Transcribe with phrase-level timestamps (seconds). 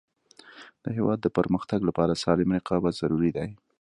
[0.83, 3.47] د هیواد د پرمختګ لپاره سالم رقابت ضروري دی.